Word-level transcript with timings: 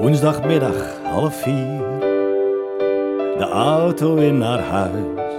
Woensdagmiddag 0.00 1.00
half 1.02 1.42
vier. 1.42 1.80
De 3.38 3.48
auto 3.52 4.16
in 4.16 4.38
naar 4.38 4.60
huis. 4.60 5.32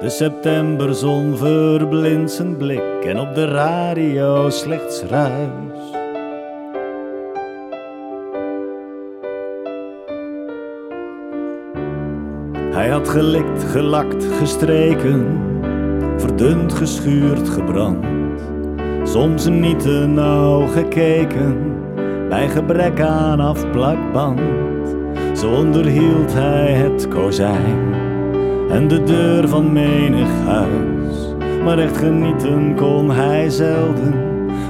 De 0.00 0.08
septemberzon 0.08 1.36
verblindt 1.36 2.32
zijn 2.32 2.56
blik 2.56 3.04
en 3.04 3.18
op 3.18 3.34
de 3.34 3.44
radio 3.44 4.50
slechts 4.50 5.02
ruis. 5.02 5.92
Hij 12.74 12.88
had 12.88 13.08
gelikt, 13.08 13.62
gelakt, 13.62 14.24
gestreken, 14.24 15.38
verdund, 16.16 16.72
geschuurd, 16.72 17.48
gebrand. 17.48 18.06
Soms 19.02 19.48
niet 19.48 19.80
te 19.80 20.06
nauw 20.06 20.66
gekeken, 20.66 21.73
bij 22.28 22.48
gebrek 22.48 23.00
aan 23.00 23.40
afplakband. 23.40 24.40
Zo 25.32 25.50
onderhield 25.50 26.32
hij 26.32 26.72
het 26.72 27.08
kozijn 27.08 27.94
en 28.70 28.88
de 28.88 29.02
deur 29.02 29.48
van 29.48 29.72
menig 29.72 30.28
huis. 30.46 31.34
Maar 31.64 31.78
echt 31.78 31.96
genieten 31.96 32.74
kon 32.74 33.10
hij 33.10 33.50
zelden, 33.50 34.14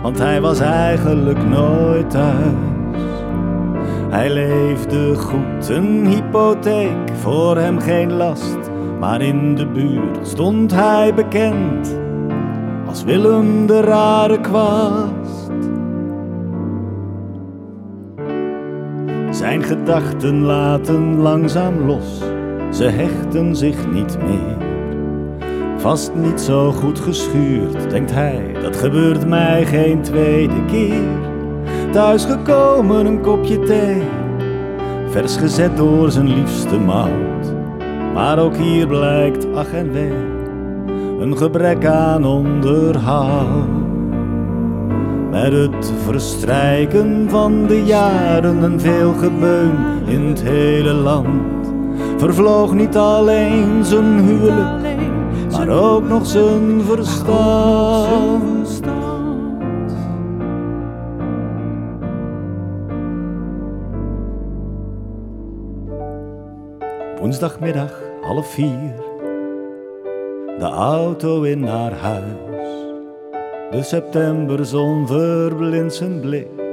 want 0.02 0.18
hij 0.18 0.40
was 0.40 0.60
eigenlijk 0.60 1.44
nooit 1.48 2.10
thuis. 2.10 2.72
Hij 4.10 4.30
leefde 4.30 5.14
goed, 5.14 5.68
een 5.68 6.06
hypotheek, 6.06 7.12
voor 7.20 7.56
hem 7.56 7.78
geen 7.78 8.12
last. 8.12 8.58
Maar 9.00 9.22
in 9.22 9.54
de 9.54 9.66
buurt 9.66 10.26
stond 10.26 10.74
hij 10.74 11.14
bekend 11.14 11.98
als 12.86 13.04
Willem 13.04 13.66
de 13.66 13.80
rare 13.80 14.40
kwast. 14.40 15.23
Zijn 19.44 19.62
gedachten 19.62 20.42
laten 20.42 21.16
langzaam 21.16 21.86
los, 21.86 22.18
ze 22.70 22.84
hechten 22.84 23.56
zich 23.56 23.92
niet 23.92 24.18
meer. 24.22 24.56
Vast 25.76 26.14
niet 26.14 26.40
zo 26.40 26.72
goed 26.72 27.00
geschuurd, 27.00 27.90
denkt 27.90 28.10
hij, 28.10 28.54
dat 28.62 28.76
gebeurt 28.76 29.26
mij 29.26 29.64
geen 29.66 30.02
tweede 30.02 30.64
keer. 30.64 31.08
Thuis 31.92 32.24
gekomen 32.24 33.06
een 33.06 33.20
kopje 33.20 33.58
thee, 33.58 34.02
vers 35.08 35.36
gezet 35.36 35.76
door 35.76 36.10
zijn 36.10 36.34
liefste 36.34 36.78
mout. 36.78 37.54
Maar 38.14 38.38
ook 38.38 38.56
hier 38.56 38.86
blijkt 38.86 39.54
ach 39.54 39.72
en 39.72 39.92
wee, 39.92 40.12
een 41.20 41.36
gebrek 41.36 41.84
aan 41.84 42.24
onderhoud. 42.24 43.83
Met 45.34 45.52
het 45.52 45.92
verstrijken 46.04 47.30
van 47.30 47.66
de 47.66 47.84
jaren 47.84 48.62
en 48.62 48.80
veel 48.80 49.12
gebeun 49.12 50.06
in 50.06 50.20
het 50.20 50.42
hele 50.42 50.92
land, 50.92 51.72
vervloog 52.16 52.72
niet 52.72 52.96
alleen 52.96 53.84
zijn 53.84 54.18
huwelijk, 54.18 54.98
maar 55.50 55.68
ook 55.68 56.08
nog 56.08 56.26
zijn 56.26 56.80
verstand. 56.80 58.82
Woensdagmiddag 67.20 68.02
half 68.22 68.46
vier. 68.46 68.94
De 70.58 70.70
auto 70.70 71.42
in 71.42 71.60
naar 71.60 71.92
huis. 71.92 72.73
De 73.74 73.82
septemberzon 73.82 75.06
verblindt 75.06 75.94
zijn 75.94 76.20
blik 76.20 76.63